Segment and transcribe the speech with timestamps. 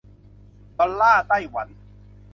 [0.77, 1.67] ดอลลาร์ไต้หวัน